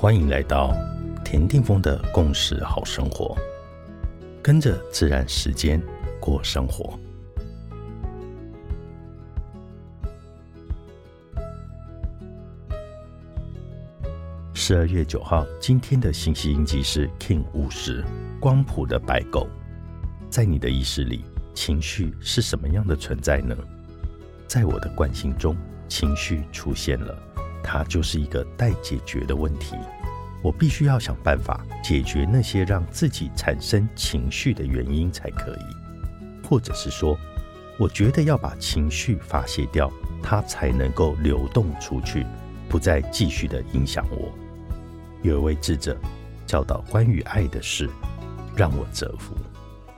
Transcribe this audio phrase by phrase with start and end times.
[0.00, 0.74] 欢迎来到
[1.22, 3.36] 田定峰的共识好生活，
[4.42, 5.78] 跟着自然时间
[6.18, 6.98] 过生活。
[14.54, 18.02] 十二月九号，今天的信息音集是 King 五十
[18.40, 19.46] 光谱的白狗。
[20.30, 23.54] 在你的意识里，情绪是什么样的存在呢？
[24.46, 25.54] 在我的惯性中，
[25.88, 27.14] 情绪出现了，
[27.62, 29.76] 它就是一个待解决的问题。
[30.42, 37.18] 我必须要想办法解决那些让自己产生情绪的原因才可以，或者是说，
[37.78, 39.92] 我觉得要把情绪发泄掉，
[40.22, 42.24] 它才能够流动出去，
[42.68, 44.32] 不再继续的影响我。
[45.22, 45.94] 有一位智者
[46.46, 47.90] 教导关于爱的事，
[48.56, 49.36] 让我折服。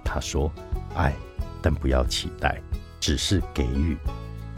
[0.04, 0.50] 他说
[0.96, 1.14] ：“爱，
[1.62, 2.60] 但不要期待，
[2.98, 3.96] 只是给予。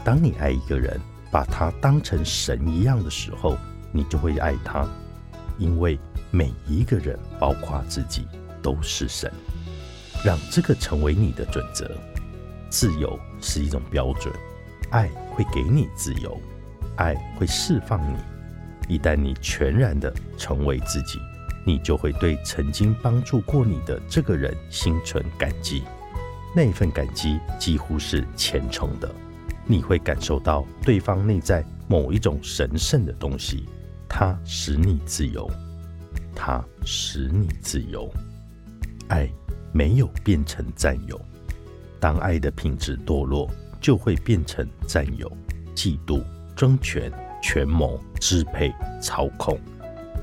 [0.03, 0.99] 当你爱一个人，
[1.35, 3.57] 把他当成神一样的时候，
[3.91, 4.87] 你就会爱他。
[5.57, 5.99] 因为
[6.31, 8.25] 每一个人，包括自己，
[8.61, 9.29] 都是神。
[10.23, 11.91] 让这个成为你的准则。
[12.69, 14.33] 自由是一种标准，
[14.91, 16.39] 爱会给你自由，
[16.95, 18.17] 爱会释放你。”
[18.87, 21.19] 一旦你全然的成为自己，
[21.65, 25.83] 你就会对曾经帮助过你的这个人心存感激，
[26.55, 29.13] 那份感激几乎是虔诚的。
[29.65, 33.65] 你会感受到对方内在某一种神圣的东西，
[34.07, 35.49] 它使你自由，
[36.35, 38.09] 它使你自由。
[39.07, 39.29] 爱
[39.71, 41.19] 没有变成占有，
[41.99, 43.49] 当爱的品质堕落，
[43.81, 45.31] 就会变成占有、
[45.75, 46.23] 嫉妒、
[46.55, 47.11] 争权。
[47.43, 49.55] 权谋、支配、操控，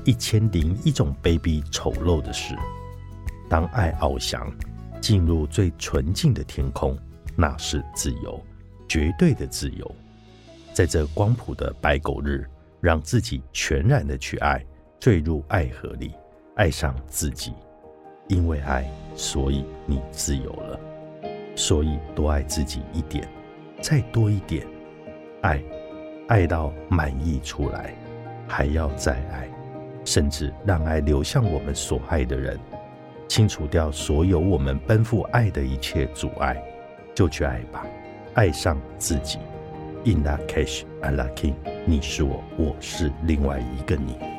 [0.03, 2.53] 一千零一种卑鄙丑陋的事。
[3.47, 4.51] 当爱翱翔，
[4.99, 6.97] 进入最纯净的天空，
[7.33, 8.45] 那是自由，
[8.93, 9.95] 绝对的自由。
[10.71, 12.47] 在这光谱的白狗日，
[12.79, 14.63] 让自己全然的去爱，
[14.99, 16.11] 坠入爱河里，
[16.57, 17.53] 爱上自己。
[18.27, 20.79] 因为爱，所以你自由了。
[21.55, 23.27] 所以多爱自己一点，
[23.81, 24.63] 再多一点，
[25.41, 25.59] 爱。
[26.27, 27.95] 爱到满意出来，
[28.47, 29.49] 还要再爱，
[30.05, 32.59] 甚至让爱流向我们所爱的人，
[33.27, 36.63] 清除掉所有我们奔赴爱的一切阻碍，
[37.15, 37.83] 就去爱吧，
[38.33, 39.37] 爱上自己。
[40.05, 41.53] In that case, I like you。
[41.85, 44.32] 你是我，我是另外一个你。